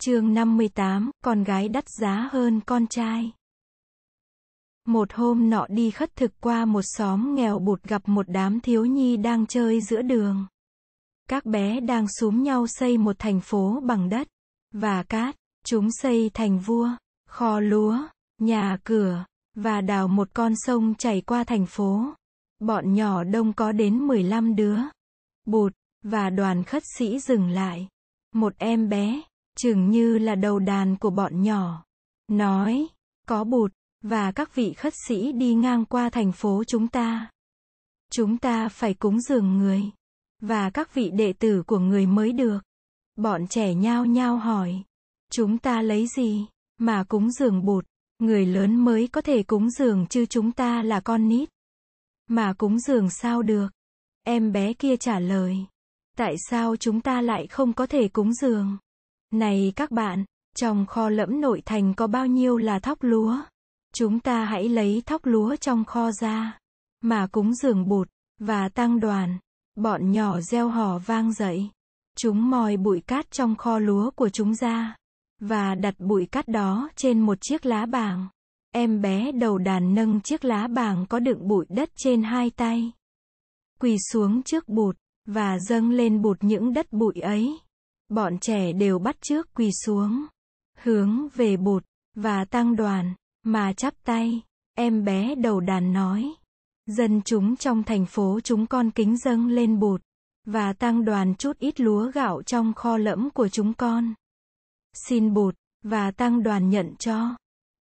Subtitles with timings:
[0.00, 3.32] chương 58, con gái đắt giá hơn con trai.
[4.86, 8.84] Một hôm nọ đi khất thực qua một xóm nghèo bụt gặp một đám thiếu
[8.84, 10.46] nhi đang chơi giữa đường.
[11.28, 14.28] Các bé đang súm nhau xây một thành phố bằng đất
[14.74, 16.88] và cát, chúng xây thành vua,
[17.28, 17.98] kho lúa,
[18.40, 19.24] nhà cửa,
[19.54, 22.14] và đào một con sông chảy qua thành phố.
[22.58, 24.78] Bọn nhỏ đông có đến 15 đứa.
[25.46, 25.72] Bụt,
[26.02, 27.88] và đoàn khất sĩ dừng lại.
[28.34, 29.22] Một em bé,
[29.58, 31.84] chừng như là đầu đàn của bọn nhỏ.
[32.28, 32.88] Nói,
[33.28, 37.30] có bụt, và các vị khất sĩ đi ngang qua thành phố chúng ta.
[38.12, 39.82] Chúng ta phải cúng dường người.
[40.42, 42.58] Và các vị đệ tử của người mới được.
[43.16, 44.82] Bọn trẻ nhao nhao hỏi.
[45.32, 46.46] Chúng ta lấy gì,
[46.78, 47.84] mà cúng dường bụt?
[48.18, 51.48] Người lớn mới có thể cúng dường chứ chúng ta là con nít.
[52.28, 53.68] Mà cúng dường sao được?
[54.22, 55.56] Em bé kia trả lời.
[56.16, 58.76] Tại sao chúng ta lại không có thể cúng dường?
[59.32, 60.24] Này các bạn,
[60.56, 63.40] trong kho lẫm nội thành có bao nhiêu là thóc lúa?
[63.94, 66.58] Chúng ta hãy lấy thóc lúa trong kho ra,
[67.00, 68.08] mà cúng dường bụt,
[68.40, 69.38] và tăng đoàn.
[69.76, 71.70] Bọn nhỏ gieo hò vang dậy.
[72.16, 74.96] Chúng mòi bụi cát trong kho lúa của chúng ra,
[75.40, 78.28] và đặt bụi cát đó trên một chiếc lá bảng.
[78.74, 82.92] Em bé đầu đàn nâng chiếc lá bảng có đựng bụi đất trên hai tay.
[83.80, 87.58] Quỳ xuống trước bụt, và dâng lên bụt những đất bụi ấy.
[88.08, 90.26] Bọn trẻ đều bắt trước quỳ xuống,
[90.78, 91.84] hướng về bụt,
[92.14, 94.42] và tăng đoàn, mà chắp tay.
[94.74, 96.34] Em bé đầu đàn nói.
[96.86, 100.02] Dân chúng trong thành phố chúng con kính dâng lên bụt,
[100.46, 104.14] và tăng đoàn chút ít lúa gạo trong kho lẫm của chúng con.
[105.08, 107.36] Xin bụt, và tăng đoàn nhận cho.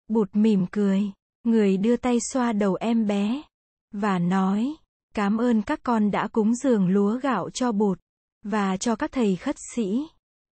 [0.07, 1.11] Bụt mỉm cười,
[1.43, 3.41] người đưa tay xoa đầu em bé,
[3.91, 4.75] và nói,
[5.13, 7.99] cảm ơn các con đã cúng dường lúa gạo cho bụt,
[8.43, 10.07] và cho các thầy khất sĩ.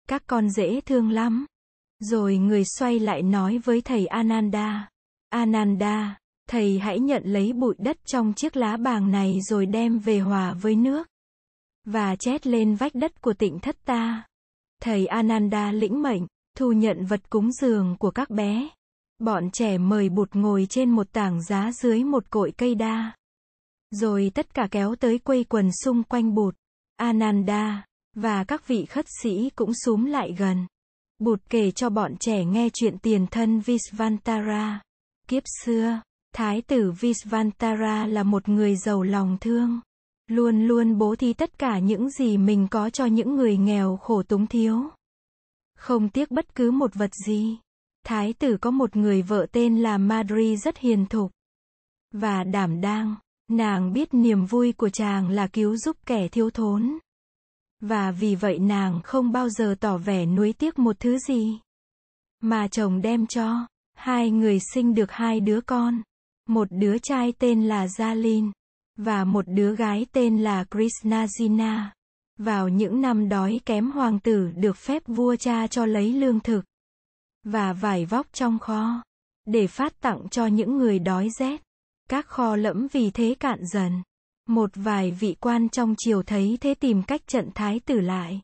[0.09, 1.47] Các con dễ thương lắm.
[2.01, 4.89] Rồi người xoay lại nói với thầy Ananda.
[5.29, 10.19] Ananda, thầy hãy nhận lấy bụi đất trong chiếc lá bàng này rồi đem về
[10.19, 11.09] hòa với nước.
[11.85, 14.25] Và chét lên vách đất của tịnh thất ta.
[14.83, 16.27] Thầy Ananda lĩnh mệnh,
[16.57, 18.69] thu nhận vật cúng dường của các bé.
[19.19, 23.13] Bọn trẻ mời bụt ngồi trên một tảng giá dưới một cội cây đa.
[23.91, 26.55] Rồi tất cả kéo tới quây quần xung quanh bụt.
[26.97, 30.67] Ananda, và các vị khất sĩ cũng súm lại gần.
[31.19, 34.81] Bụt kể cho bọn trẻ nghe chuyện tiền thân Visvantara.
[35.29, 36.01] Kiếp xưa,
[36.35, 39.81] Thái tử Visvantara là một người giàu lòng thương.
[40.27, 44.23] Luôn luôn bố thí tất cả những gì mình có cho những người nghèo khổ
[44.23, 44.83] túng thiếu.
[45.79, 47.59] Không tiếc bất cứ một vật gì.
[48.07, 51.31] Thái tử có một người vợ tên là Madri rất hiền thục.
[52.13, 53.15] Và đảm đang,
[53.51, 56.99] nàng biết niềm vui của chàng là cứu giúp kẻ thiếu thốn.
[57.89, 61.61] Và vì vậy nàng không bao giờ tỏ vẻ nuối tiếc một thứ gì.
[62.41, 63.67] Mà chồng đem cho.
[63.95, 66.03] Hai người sinh được hai đứa con.
[66.49, 68.51] Một đứa trai tên là Jalin.
[68.97, 71.85] Và một đứa gái tên là Krishnajina.
[72.39, 76.65] Vào những năm đói kém hoàng tử được phép vua cha cho lấy lương thực.
[77.43, 79.03] Và vải vóc trong kho.
[79.45, 81.63] Để phát tặng cho những người đói rét.
[82.09, 84.03] Các kho lẫm vì thế cạn dần.
[84.49, 88.41] Một vài vị quan trong triều thấy thế tìm cách trận thái tử lại.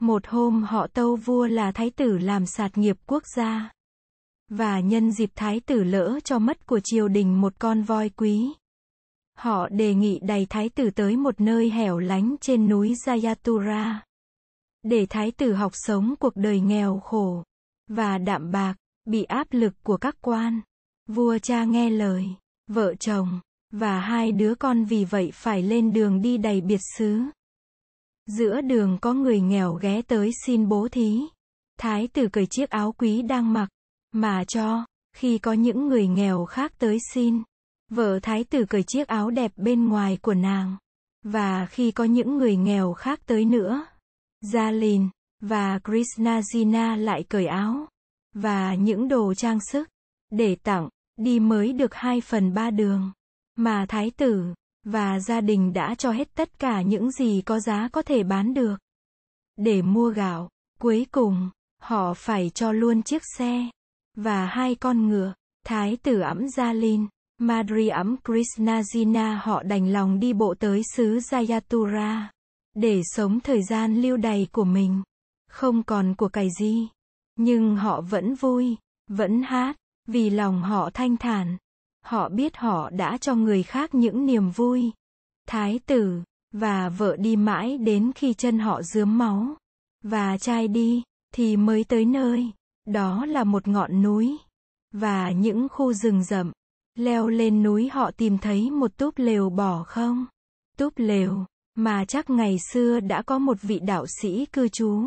[0.00, 3.72] Một hôm họ tâu vua là thái tử làm sạt nghiệp quốc gia.
[4.48, 8.52] Và nhân dịp thái tử lỡ cho mất của triều đình một con voi quý.
[9.38, 13.94] Họ đề nghị đầy thái tử tới một nơi hẻo lánh trên núi Jayatura.
[14.82, 17.44] Để thái tử học sống cuộc đời nghèo khổ.
[17.88, 18.74] Và đạm bạc,
[19.04, 20.60] bị áp lực của các quan.
[21.08, 22.26] Vua cha nghe lời,
[22.66, 23.40] vợ chồng,
[23.78, 27.20] và hai đứa con vì vậy phải lên đường đi đầy biệt xứ.
[28.26, 31.20] Giữa đường có người nghèo ghé tới xin bố thí.
[31.78, 33.68] Thái tử cởi chiếc áo quý đang mặc,
[34.12, 34.84] mà cho,
[35.16, 37.42] khi có những người nghèo khác tới xin.
[37.90, 40.76] Vợ thái tử cởi chiếc áo đẹp bên ngoài của nàng.
[41.22, 43.86] Và khi có những người nghèo khác tới nữa.
[44.44, 45.08] Jalin,
[45.40, 47.88] và Krishnajina lại cởi áo.
[48.34, 49.88] Và những đồ trang sức.
[50.30, 53.12] Để tặng, đi mới được hai phần ba đường.
[53.56, 54.54] Mà thái tử,
[54.84, 58.54] và gia đình đã cho hết tất cả những gì có giá có thể bán
[58.54, 58.76] được.
[59.56, 60.48] Để mua gạo,
[60.80, 63.70] cuối cùng, họ phải cho luôn chiếc xe,
[64.16, 65.34] và hai con ngựa.
[65.66, 67.06] Thái tử ẵm lin,
[67.38, 72.22] Madri ẵm Krishnajina họ đành lòng đi bộ tới xứ Jayatura,
[72.74, 75.02] để sống thời gian lưu đày của mình.
[75.50, 76.88] Không còn của cải gì.
[77.36, 78.76] Nhưng họ vẫn vui,
[79.10, 79.76] vẫn hát,
[80.06, 81.56] vì lòng họ thanh thản.
[82.04, 84.90] Họ biết họ đã cho người khác những niềm vui.
[85.48, 86.22] Thái tử,
[86.52, 89.56] và vợ đi mãi đến khi chân họ dướm máu.
[90.02, 91.02] Và trai đi,
[91.34, 92.50] thì mới tới nơi.
[92.84, 94.36] Đó là một ngọn núi.
[94.92, 96.52] Và những khu rừng rậm.
[96.94, 100.26] Leo lên núi họ tìm thấy một túp lều bỏ không?
[100.78, 105.02] Túp lều, mà chắc ngày xưa đã có một vị đạo sĩ cư trú.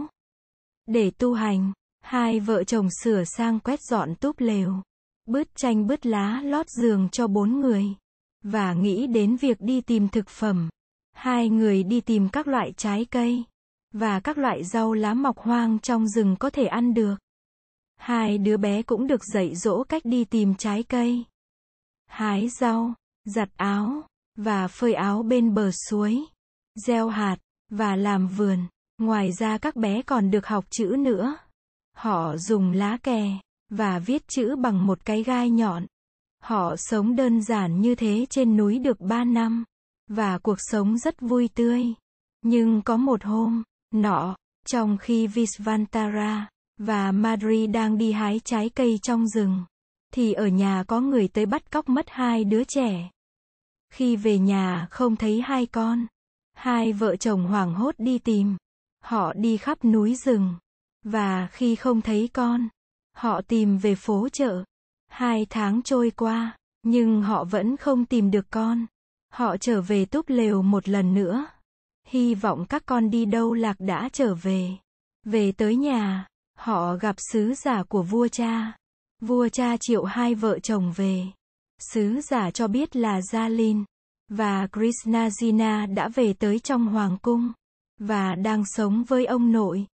[0.86, 1.72] Để tu hành,
[2.02, 4.82] hai vợ chồng sửa sang quét dọn túp lều,
[5.28, 7.86] bứt tranh bứt lá lót giường cho bốn người,
[8.44, 10.70] và nghĩ đến việc đi tìm thực phẩm.
[11.14, 13.44] Hai người đi tìm các loại trái cây,
[13.94, 17.16] và các loại rau lá mọc hoang trong rừng có thể ăn được.
[17.96, 21.24] Hai đứa bé cũng được dạy dỗ cách đi tìm trái cây.
[22.06, 22.94] Hái rau,
[23.26, 24.04] giặt áo,
[24.36, 26.24] và phơi áo bên bờ suối.
[26.76, 27.38] Gieo hạt,
[27.70, 28.60] và làm vườn.
[28.98, 31.38] Ngoài ra các bé còn được học chữ nữa.
[31.96, 35.86] Họ dùng lá kè, và viết chữ bằng một cái gai nhọn.
[36.44, 39.64] Họ sống đơn giản như thế trên núi được ba năm.
[40.10, 41.94] Và cuộc sống rất vui tươi.
[42.42, 44.36] Nhưng có một hôm, nọ,
[44.68, 49.66] trong khi Visvantara và Madri đang đi hái trái cây trong rừng,
[50.14, 53.10] thì ở nhà có người tới bắt cóc mất hai đứa trẻ.
[53.94, 56.06] Khi về nhà không thấy hai con,
[56.54, 58.58] hai vợ chồng hoảng hốt đi tìm.
[59.04, 60.56] Họ đi khắp núi rừng,
[61.04, 62.68] và khi không thấy con,
[63.18, 64.64] họ tìm về phố chợ.
[65.08, 68.86] Hai tháng trôi qua, nhưng họ vẫn không tìm được con.
[69.34, 71.46] Họ trở về túp lều một lần nữa.
[72.08, 74.70] Hy vọng các con đi đâu lạc đã trở về.
[75.26, 76.28] Về tới nhà,
[76.58, 78.78] họ gặp sứ giả của vua cha.
[79.22, 81.26] Vua cha triệu hai vợ chồng về.
[81.80, 83.86] Sứ giả cho biết là Gia Linh
[84.30, 87.52] và Krishnajina đã về tới trong hoàng cung
[88.00, 89.86] và đang sống với ông nội.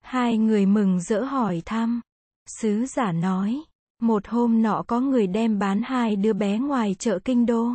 [0.00, 2.00] Hai người mừng rỡ hỏi thăm.
[2.48, 3.62] Sứ giả nói,
[4.02, 7.70] một hôm nọ có người đem bán hai đứa bé ngoài chợ kinh đô.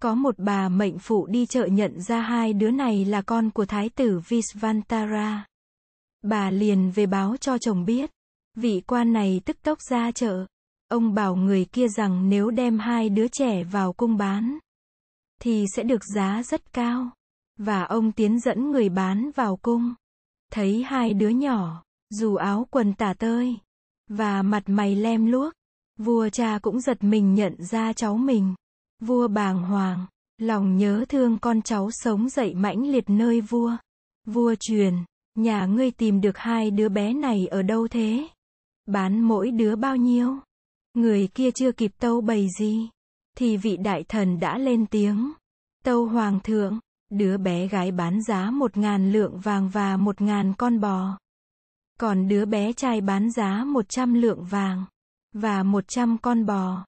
[0.00, 3.66] Có một bà mệnh phụ đi chợ nhận ra hai đứa này là con của
[3.66, 5.46] thái tử Visvantara.
[6.22, 8.10] Bà liền về báo cho chồng biết.
[8.56, 10.46] Vị quan này tức tốc ra chợ.
[10.88, 14.58] Ông bảo người kia rằng nếu đem hai đứa trẻ vào cung bán,
[15.42, 17.10] thì sẽ được giá rất cao.
[17.58, 19.94] Và ông tiến dẫn người bán vào cung.
[20.52, 23.58] Thấy hai đứa nhỏ, dù áo quần tả tơi,
[24.10, 25.52] và mặt mày lem luốc,
[25.98, 28.54] vua cha cũng giật mình nhận ra cháu mình.
[29.02, 30.06] Vua bàng hoàng,
[30.38, 33.76] lòng nhớ thương con cháu sống dậy mãnh liệt nơi vua.
[34.26, 34.94] Vua truyền,
[35.34, 38.28] nhà ngươi tìm được hai đứa bé này ở đâu thế?
[38.86, 40.36] Bán mỗi đứa bao nhiêu?
[40.94, 42.88] Người kia chưa kịp tâu bày gì,
[43.36, 45.32] thì vị đại thần đã lên tiếng.
[45.84, 46.78] Tâu hoàng thượng,
[47.10, 51.18] đứa bé gái bán giá một ngàn lượng vàng và một ngàn con bò.
[52.00, 54.84] Còn đứa bé trai bán giá một trăm lượng vàng
[55.32, 56.84] và một trăm con bò.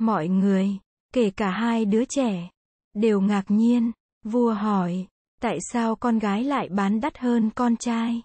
[0.00, 0.78] Mọi người,
[1.14, 2.50] kể cả hai đứa trẻ,
[2.94, 3.92] đều ngạc nhiên.
[4.24, 5.06] Vua hỏi,
[5.40, 8.22] tại sao con gái lại bán đắt hơn con trai?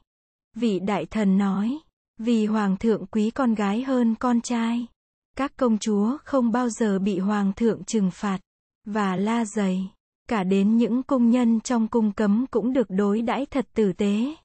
[0.56, 1.78] Vị đại thần nói,
[2.18, 4.86] vì hoàng thượng quý con gái hơn con trai.
[5.38, 8.40] Các công chúa không bao giờ bị hoàng thượng trừng phạt
[8.86, 9.92] và la dày.
[10.30, 14.36] Cả đến những công nhân trong cung cấm cũng được đối đãi thật tử tế.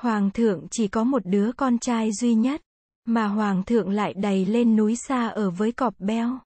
[0.00, 2.62] Hoàng thượng chỉ có một đứa con trai duy nhất,
[3.04, 6.38] mà hoàng thượng lại đầy lên núi xa ở với cọp beo.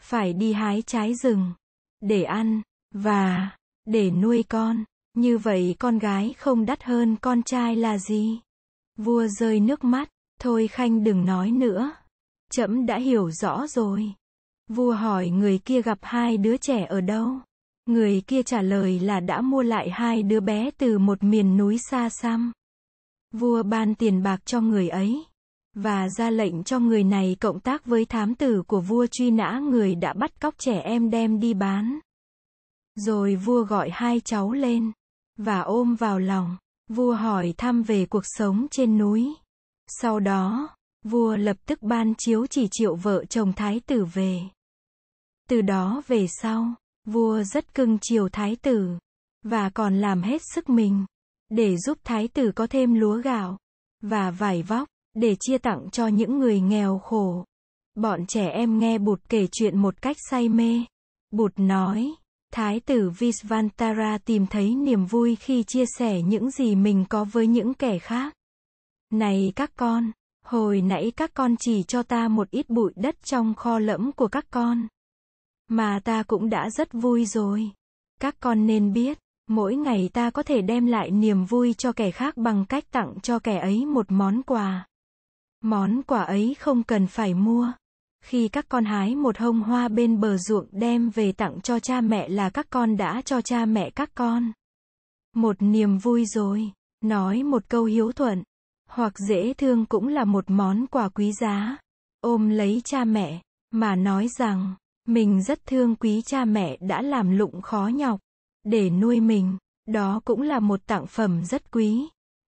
[0.00, 1.52] Phải đi hái trái rừng,
[2.00, 2.62] để ăn,
[2.94, 3.50] và,
[3.84, 4.84] để nuôi con.
[5.14, 8.40] Như vậy con gái không đắt hơn con trai là gì?
[8.96, 10.08] Vua rơi nước mắt,
[10.40, 11.92] thôi khanh đừng nói nữa.
[12.50, 14.12] Trẫm đã hiểu rõ rồi.
[14.68, 17.40] Vua hỏi người kia gặp hai đứa trẻ ở đâu?
[17.86, 21.78] Người kia trả lời là đã mua lại hai đứa bé từ một miền núi
[21.78, 22.52] xa xăm.
[23.32, 25.24] Vua ban tiền bạc cho người ấy,
[25.74, 29.58] và ra lệnh cho người này cộng tác với thám tử của vua truy nã
[29.58, 31.98] người đã bắt cóc trẻ em đem đi bán.
[32.94, 34.92] Rồi vua gọi hai cháu lên,
[35.36, 36.56] và ôm vào lòng.
[36.88, 39.34] Vua hỏi thăm về cuộc sống trên núi.
[39.86, 40.68] Sau đó,
[41.04, 44.40] vua lập tức ban chiếu chỉ triệu vợ chồng thái tử về.
[45.48, 46.74] Từ đó về sau,
[47.10, 48.98] Vua rất cưng chiều thái tử,
[49.42, 51.04] và còn làm hết sức mình,
[51.48, 53.58] để giúp thái tử có thêm lúa gạo,
[54.02, 57.44] và vải vóc, để chia tặng cho những người nghèo khổ.
[57.94, 60.84] Bọn trẻ em nghe Bụt kể chuyện một cách say mê.
[61.30, 62.14] Bụt nói,
[62.52, 67.46] Thái tử Visvantara tìm thấy niềm vui khi chia sẻ những gì mình có với
[67.46, 68.34] những kẻ khác.
[69.10, 70.12] Này các con,
[70.44, 74.28] hồi nãy các con chỉ cho ta một ít bụi đất trong kho lẫm của
[74.28, 74.88] các con.
[75.68, 77.70] Mà ta cũng đã rất vui rồi.
[78.20, 82.10] Các con nên biết, mỗi ngày ta có thể đem lại niềm vui cho kẻ
[82.10, 84.86] khác bằng cách tặng cho kẻ ấy một món quà.
[85.60, 87.72] Món quà ấy không cần phải mua.
[88.24, 92.00] Khi các con hái một hông hoa bên bờ ruộng đem về tặng cho cha
[92.00, 94.52] mẹ là các con đã cho cha mẹ các con.
[95.34, 96.72] Một niềm vui rồi.
[97.00, 98.42] Nói một câu hiếu thuận.
[98.90, 101.78] hoặc dễ thương cũng là một món quà quý giá.
[102.20, 104.74] Ôm lấy cha mẹ, mà nói rằng,
[105.06, 108.20] mình rất thương quý cha mẹ đã làm lụng khó nhọc,
[108.68, 109.56] để nuôi mình,
[109.86, 112.08] đó cũng là một tặng phẩm rất quý.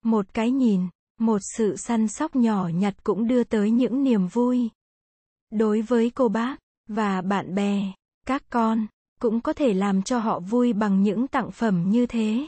[0.04, 0.80] Một cái nhìn,
[1.20, 4.70] một sự săn sóc nhỏ nhặt cũng đưa tới những niềm vui.
[5.50, 6.56] Đối với cô bác,
[6.88, 7.92] và bạn bè,
[8.26, 8.86] các con,
[9.20, 12.46] cũng có thể làm cho họ vui bằng những tặng phẩm như thế.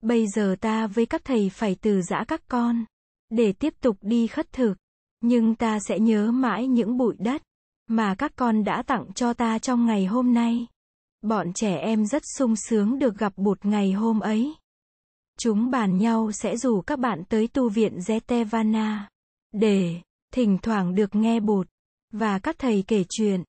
[0.00, 2.84] Bây giờ ta với các thầy phải từ giã các con,
[3.30, 4.74] để tiếp tục đi khất thực,
[5.20, 7.42] nhưng ta sẽ nhớ mãi những bụi đất,
[7.86, 10.66] mà các con đã tặng cho ta trong ngày hôm nay.
[11.22, 14.54] Bọn trẻ em rất sung sướng được gặp bụt ngày hôm ấy.
[15.38, 18.98] Chúng bàn nhau sẽ rủ các bạn tới tu viện Zetevana,
[19.52, 20.00] để,
[20.32, 21.68] thỉnh thoảng được nghe bụt,
[22.12, 23.42] và các thầy kể chuyện.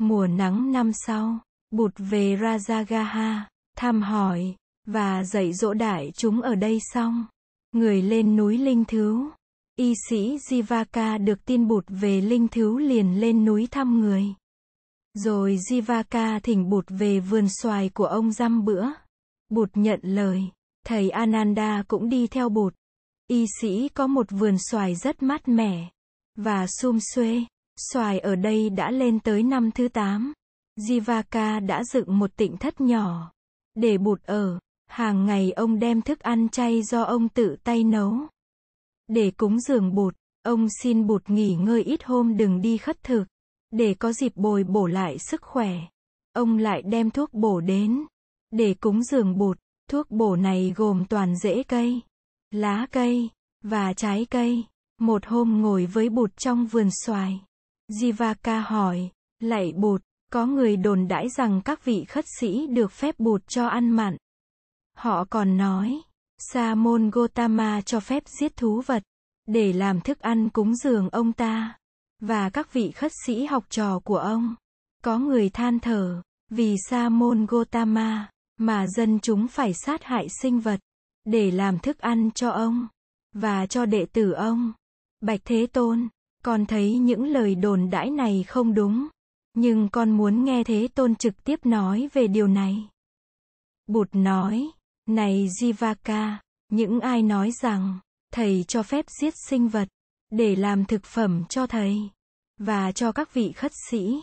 [0.00, 1.38] Mùa nắng năm sau,
[1.70, 3.40] bụt về Rajagaha,
[3.76, 7.26] thăm hỏi, và dạy dỗ đại chúng ở đây xong.
[7.72, 9.30] Người lên núi Linh thứ.
[9.76, 14.34] Y sĩ Jivaka được tin bụt về Linh thứ liền lên núi thăm người.
[15.14, 18.86] Rồi Jivaka thỉnh bụt về vườn xoài của ông dăm bữa.
[19.48, 20.42] Bụt nhận lời.
[20.86, 22.74] Thầy Ananda cũng đi theo bụt.
[23.26, 25.90] Y sĩ có một vườn xoài rất mát mẻ.
[26.36, 27.44] Và sum xuê.
[27.92, 30.32] Xoài ở đây đã lên tới năm thứ 8.
[30.80, 33.32] Jivaka đã dựng một tịnh thất nhỏ.
[33.74, 34.58] Để bụt ở.
[34.86, 38.16] Hàng ngày ông đem thức ăn chay do ông tự tay nấu.
[39.08, 43.24] Để cúng dường bụt, ông xin bụt nghỉ ngơi ít hôm đừng đi khất thực.
[43.76, 45.70] Để có dịp bồi bổ lại sức khỏe.
[46.32, 48.04] Ông lại đem thuốc bổ đến.
[48.50, 49.58] Để cúng dường bụt,
[49.90, 52.00] thuốc bổ này gồm toàn rễ cây,
[52.50, 53.28] lá cây,
[53.62, 54.64] và trái cây.
[55.00, 57.40] Một hôm ngồi với bụt trong vườn xoài.
[57.92, 60.02] Jivaka hỏi, lạy bụt,
[60.32, 64.16] có người đồn đãi rằng các vị khất sĩ được phép bụt cho ăn mặn.
[64.96, 66.00] Họ còn nói,
[66.38, 69.02] Sa môn Gotama cho phép giết thú vật,
[69.46, 71.78] để làm thức ăn cúng dường ông ta,
[72.26, 74.54] và các vị khất sĩ học trò của ông.
[75.04, 80.60] Có người than thở, vì Sa môn Gotama, mà dân chúng phải sát hại sinh
[80.60, 80.80] vật,
[81.24, 82.88] để làm thức ăn cho ông,
[83.32, 84.72] và cho đệ tử ông.
[85.20, 86.08] Bạch Thế Tôn,
[86.44, 89.08] con thấy những lời đồn đãi này không đúng,
[89.54, 92.88] nhưng con muốn nghe Thế Tôn trực tiếp nói về điều này.
[93.86, 94.70] Bụt nói,
[95.06, 96.36] này Jivaka,
[96.68, 97.98] những ai nói rằng,
[98.32, 99.88] thầy cho phép giết sinh vật,
[100.30, 102.10] để làm thực phẩm cho thầy,
[102.58, 104.22] và cho các vị khất sĩ.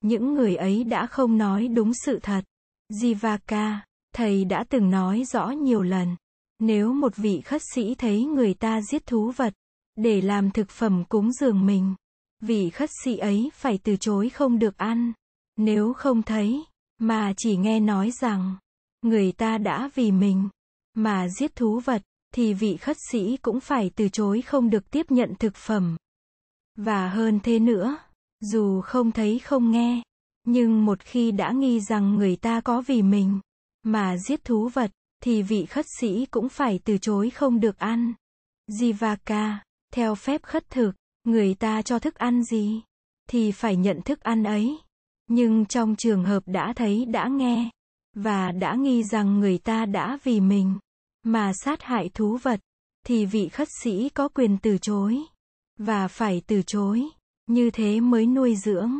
[0.00, 2.44] Những người ấy đã không nói đúng sự thật.
[2.92, 3.76] Jivaka,
[4.14, 6.16] thầy đã từng nói rõ nhiều lần.
[6.58, 9.54] Nếu một vị khất sĩ thấy người ta giết thú vật,
[9.96, 11.94] để làm thực phẩm cúng dường mình,
[12.40, 15.12] vị khất sĩ ấy phải từ chối không được ăn.
[15.56, 16.64] Nếu không thấy,
[16.98, 18.56] mà chỉ nghe nói rằng,
[19.02, 20.48] người ta đã vì mình
[20.94, 22.02] mà giết thú vật,
[22.34, 25.96] thì vị khất sĩ cũng phải từ chối không được tiếp nhận thực phẩm.
[26.76, 27.96] Và hơn thế nữa,
[28.40, 30.02] dù không thấy không nghe,
[30.44, 33.40] nhưng một khi đã nghi rằng người ta có vì mình
[33.82, 34.90] mà giết thú vật,
[35.22, 38.12] thì vị khất sĩ cũng phải từ chối không được ăn.
[38.70, 39.54] Jivaka,
[39.92, 40.92] theo phép khất thực,
[41.24, 42.82] người ta cho thức ăn gì,
[43.28, 44.78] thì phải nhận thức ăn ấy.
[45.26, 47.70] Nhưng trong trường hợp đã thấy đã nghe,
[48.16, 50.78] và đã nghi rằng người ta đã vì mình
[51.22, 52.60] mà sát hại thú vật,
[53.06, 55.22] thì vị khất sĩ có quyền từ chối,
[55.84, 57.02] và phải từ chối,
[57.46, 58.92] như thế mới nuôi dưỡng,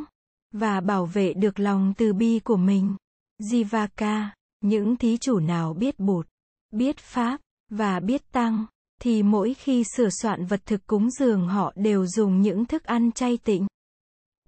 [0.52, 2.96] và bảo vệ được lòng từ bi của mình.
[3.42, 4.26] Jivaka,
[4.60, 6.26] những thí chủ nào biết bột,
[6.70, 8.66] biết pháp, và biết tăng,
[9.02, 13.12] thì mỗi khi sửa soạn vật thực cúng dường họ đều dùng những thức ăn
[13.12, 13.66] chay tịnh.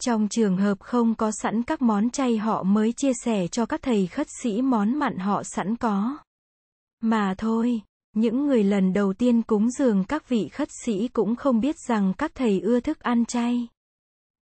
[0.01, 3.83] Trong trường hợp không có sẵn các món chay họ mới chia sẻ cho các
[3.83, 6.19] thầy khất sĩ món mặn họ sẵn có.
[7.01, 7.83] Mà thôi,
[8.15, 12.13] những người lần đầu tiên cúng dường các vị khất sĩ cũng không biết rằng
[12.19, 13.69] các thầy ưa thức ăn chay.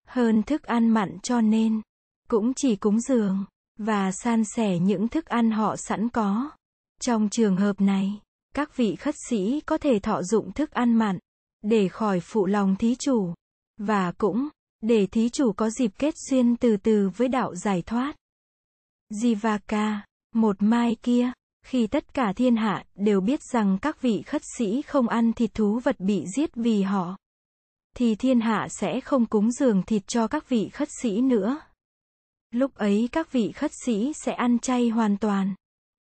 [0.08, 1.82] Hơn thức ăn mặn cho nên,
[2.30, 3.46] cũng chỉ cúng dường,
[3.78, 6.52] và san sẻ những thức ăn họ sẵn có.
[7.02, 8.22] Trong trường hợp này,
[8.56, 11.20] các vị khất sĩ có thể thọ dụng thức ăn mặn,
[11.62, 13.34] để khỏi phụ lòng thí chủ,
[13.78, 14.50] và cũng,
[14.82, 18.16] để thí chủ có dịp kết duyên từ từ với đạo giải thoát.
[19.12, 19.98] Jivaka,
[20.36, 21.32] một mai kia,
[21.66, 25.54] khi tất cả thiên hạ đều biết rằng các vị khất sĩ không ăn thịt
[25.54, 27.18] thú vật bị giết vì họ,
[27.96, 31.60] thì thiên hạ sẽ không cúng dường thịt cho các vị khất sĩ nữa.
[32.52, 35.56] Lúc ấy các vị khất sĩ sẽ ăn chay hoàn toàn.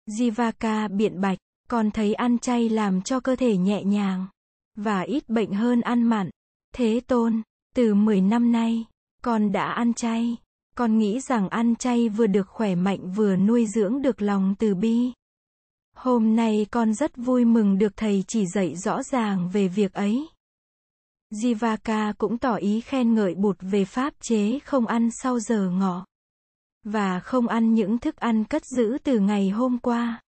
[0.10, 1.38] Jivaka biện bạch,
[1.70, 4.28] còn thấy ăn chay làm cho cơ thể nhẹ nhàng,
[4.75, 6.30] và ít bệnh hơn ăn mặn.
[6.75, 7.42] Thế tôn,
[7.75, 8.86] từ 10 năm nay,
[9.24, 10.38] con đã ăn chay.
[10.75, 14.75] Con nghĩ rằng ăn chay vừa được khỏe mạnh vừa nuôi dưỡng được lòng từ
[14.75, 15.12] bi.
[16.01, 20.27] Hôm nay con rất vui mừng được thầy chỉ dạy rõ ràng về việc ấy.
[21.34, 26.06] Jivaka cũng tỏ ý khen ngợi bụt về pháp chế không ăn sau giờ ngọ.
[26.84, 30.22] Và không ăn những thức ăn cất giữ từ ngày hôm qua.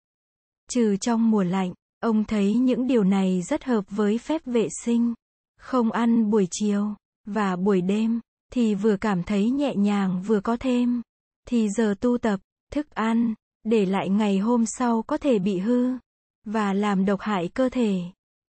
[0.71, 5.15] Trừ trong mùa lạnh, ông thấy những điều này rất hợp với phép vệ sinh.
[5.61, 6.95] Không ăn buổi chiều,
[7.27, 8.21] và buổi đêm,
[8.53, 11.03] thì vừa cảm thấy nhẹ nhàng vừa có thêm.
[11.49, 12.41] Thì giờ tu tập,
[12.73, 13.35] thức ăn,
[13.69, 15.91] để lại ngày hôm sau có thể bị hư,
[16.45, 18.01] và làm độc hại cơ thể.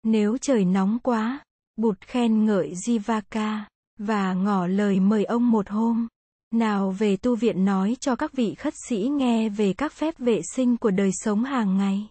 [0.03, 1.41] Nếu trời nóng quá,
[1.77, 3.61] Bụt khen ngợi Jivaka,
[3.99, 6.09] và ngỏ lời mời ông một hôm.
[6.55, 10.41] Nào về tu viện nói cho các vị khất sĩ nghe về các phép vệ
[10.55, 12.09] sinh của đời sống hàng ngày.